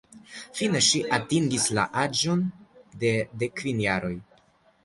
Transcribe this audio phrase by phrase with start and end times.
[0.59, 2.43] Fine ŝi atingis la aĝon
[3.05, 3.15] de
[3.45, 4.15] dekkvin jaroj.